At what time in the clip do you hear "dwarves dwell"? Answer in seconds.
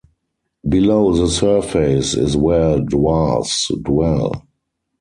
2.79-4.47